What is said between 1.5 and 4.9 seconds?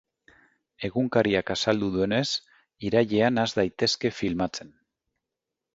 azaldu duenez, irailean has daitezke filmatzen.